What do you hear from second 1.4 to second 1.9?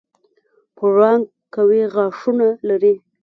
قوي